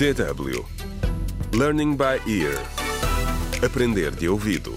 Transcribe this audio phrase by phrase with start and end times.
[0.00, 0.64] DW
[1.52, 2.58] Learning by Ear
[3.62, 4.74] Aprender de ouvido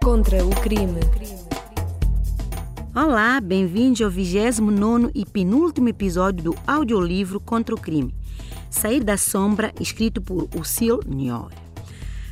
[0.00, 1.00] Contra o crime.
[2.94, 8.14] Olá, bem-vindos ao 29 e penúltimo episódio do audiolivro Contra o Crime.
[8.70, 11.50] Sair da Sombra, escrito por Usil Nyor.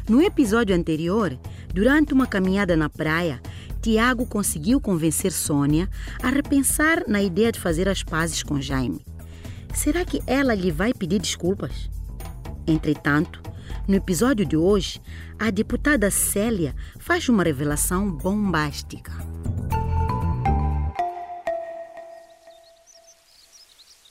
[0.09, 1.37] No episódio anterior,
[1.73, 3.43] durante uma caminhada na praia,
[3.85, 5.91] Tiago conseguiu convencer Sônia
[6.23, 9.05] a repensar na ideia de fazer as pazes com Jaime.
[9.75, 11.91] Será que ela lhe vai pedir desculpas?
[12.67, 13.43] Entretanto,
[13.87, 15.03] no episódio de hoje,
[15.39, 19.13] a deputada Célia faz uma revelação bombástica.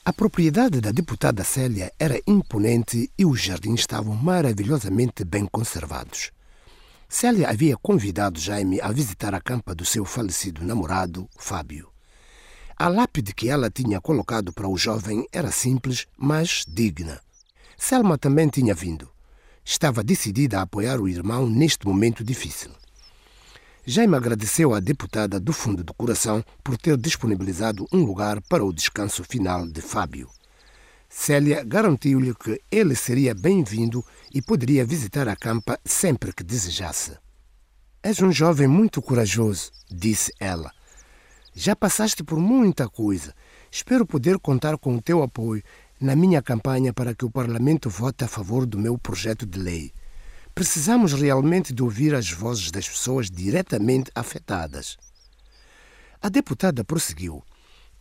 [0.06, 6.30] A propriedade da deputada Célia era imponente e os jardins estavam maravilhosamente bem conservados.
[7.14, 11.88] Célia havia convidado Jaime a visitar a campa do seu falecido namorado, Fábio.
[12.76, 17.22] A lápide que ela tinha colocado para o jovem era simples, mas digna.
[17.78, 19.08] Selma também tinha vindo.
[19.64, 22.72] Estava decidida a apoiar o irmão neste momento difícil.
[23.86, 28.74] Jaime agradeceu à deputada do fundo do coração por ter disponibilizado um lugar para o
[28.74, 30.32] descanso final de Fábio.
[31.16, 37.16] Célia garantiu-lhe que ele seria bem-vindo e poderia visitar a campa sempre que desejasse.
[38.02, 40.72] És um jovem muito corajoso, disse ela.
[41.54, 43.34] Já passaste por muita coisa.
[43.72, 45.64] Espero poder contar com o teu apoio
[46.02, 49.94] na minha campanha para que o Parlamento vote a favor do meu projeto de lei.
[50.54, 54.98] Precisamos realmente de ouvir as vozes das pessoas diretamente afetadas.
[56.20, 57.44] A deputada prosseguiu.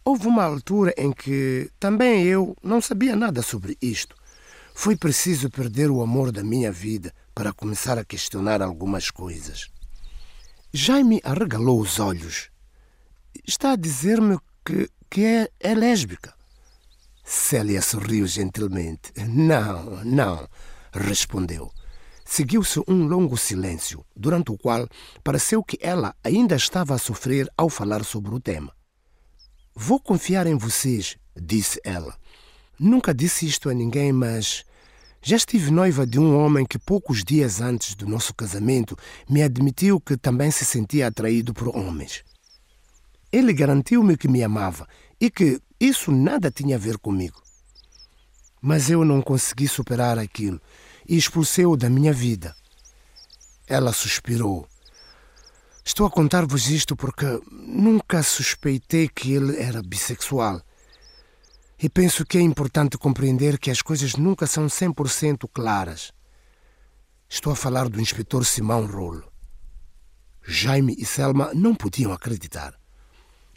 [0.05, 4.17] Houve uma altura em que também eu não sabia nada sobre isto.
[4.75, 9.71] Foi preciso perder o amor da minha vida para começar a questionar algumas coisas.
[10.73, 12.51] Jaime arregalou os olhos.
[13.47, 16.35] Está a dizer-me que, que é, é lésbica.
[17.25, 19.13] Célia sorriu gentilmente.
[19.29, 20.49] Não, não,
[20.93, 21.71] respondeu.
[22.25, 24.89] Seguiu-se um longo silêncio, durante o qual
[25.23, 28.73] pareceu que ela ainda estava a sofrer ao falar sobre o tema.
[29.75, 32.17] Vou confiar em vocês, disse ela.
[32.79, 34.65] Nunca disse isto a ninguém, mas
[35.23, 38.97] já estive noiva de um homem que poucos dias antes do nosso casamento
[39.29, 42.25] me admitiu que também se sentia atraído por homens.
[43.31, 44.87] Ele garantiu-me que me amava
[45.21, 47.41] e que isso nada tinha a ver comigo.
[48.61, 50.61] Mas eu não consegui superar aquilo
[51.09, 52.55] e expulsei-o da minha vida.
[53.67, 54.69] Ela suspirou.
[55.85, 60.63] Estou a contar-vos isto porque nunca suspeitei que ele era bissexual.
[61.83, 66.13] E penso que é importante compreender que as coisas nunca são 100% claras.
[67.29, 69.25] Estou a falar do inspetor Simão Rolo.
[70.47, 72.75] Jaime e Selma não podiam acreditar.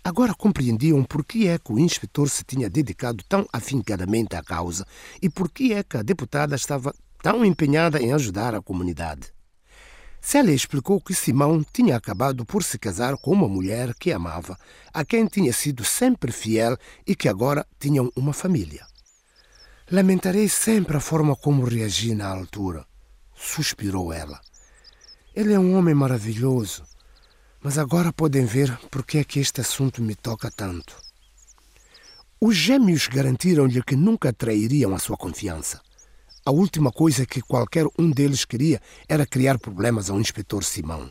[0.03, 4.86] Agora compreendiam por que é que o inspetor se tinha dedicado tão afincadamente à causa
[5.22, 9.34] e por que é que a deputada estava tão empenhada em ajudar a comunidade.
[10.28, 14.58] Célia explicou que Simão tinha acabado por se casar com uma mulher que amava,
[14.91, 16.75] a quem tinha sido sempre fiel
[17.06, 18.88] e que agora tinham uma família.
[19.91, 22.88] Lamentarei sempre a forma como reagi na altura,
[23.36, 24.41] suspirou ela.
[25.36, 26.84] Ele é um homem maravilhoso,
[27.62, 30.97] mas agora podem ver por que é que este assunto me toca tanto.
[32.42, 35.84] Os gêmeos garantiram-lhe que nunca trairiam a sua confiança.
[36.47, 38.79] A última coisa que qualquer um deles queria
[39.09, 41.09] era criar problemas ao inspetor Simão.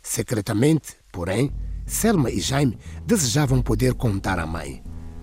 [0.00, 1.52] Secretamente, porém,
[1.84, 4.80] Selma e Jaime desejavam poder contar à mãe.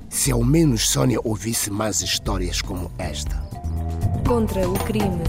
[0.09, 3.38] Se ao menos Sônia ouvisse mais histórias como esta.
[4.27, 5.23] Contra o crime.